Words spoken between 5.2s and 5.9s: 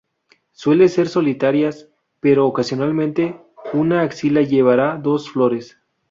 flores.